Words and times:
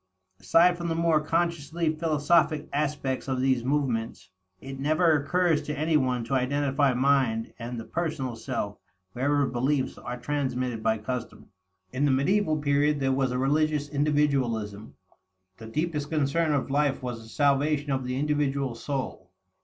Aside 0.39 0.79
from 0.79 0.87
the 0.87 0.95
more 0.95 1.21
consciously 1.21 1.95
philosophic 1.95 2.67
aspects 2.73 3.27
of 3.27 3.39
these 3.39 3.63
movements, 3.63 4.31
it 4.59 4.79
never 4.79 5.11
occurs 5.11 5.61
to 5.61 5.77
any 5.77 5.95
one 5.95 6.23
to 6.23 6.33
identify 6.33 6.91
mind 6.95 7.53
and 7.59 7.79
the 7.79 7.83
personal 7.85 8.35
self 8.35 8.79
wherever 9.13 9.45
beliefs 9.45 9.99
are 9.99 10.17
transmitted 10.17 10.81
by 10.81 10.97
custom. 10.97 11.49
In 11.93 12.05
the 12.05 12.09
medieval 12.11 12.57
period 12.57 12.99
there 12.99 13.11
was 13.11 13.29
a 13.31 13.37
religious 13.37 13.89
individualism. 13.89 14.95
The 15.57 15.67
deepest 15.67 16.09
concern 16.09 16.51
of 16.51 16.71
life 16.71 17.03
was 17.03 17.21
the 17.21 17.29
salvation 17.29 17.91
of 17.91 18.03
the 18.03 18.17
individual 18.17 18.73
soul. 18.73 19.29